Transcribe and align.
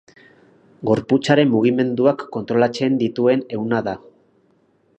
Gorputzaren 0.89 1.51
mugimenduak 1.51 2.23
kontrolatzen 2.37 2.97
dituen 3.03 3.45
ehuna 3.59 3.83
da. 3.89 3.95